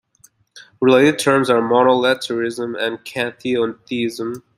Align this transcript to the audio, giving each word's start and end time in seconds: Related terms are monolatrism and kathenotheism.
Related 0.81 1.19
terms 1.19 1.47
are 1.51 1.61
monolatrism 1.61 2.75
and 2.75 2.97
kathenotheism. 3.05 4.41